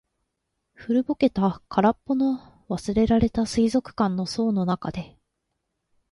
[0.73, 5.15] 古ぼけた、空っぽの、忘れられた水族館の槽の中で。